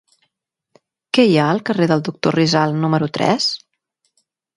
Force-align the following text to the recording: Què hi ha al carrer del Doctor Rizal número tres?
Què 1.17 1.25
hi 1.31 1.35
ha 1.41 1.49
al 1.55 1.61
carrer 1.69 1.87
del 1.91 2.01
Doctor 2.07 2.33
Rizal 2.39 2.73
número 2.87 3.11
tres? 3.19 3.51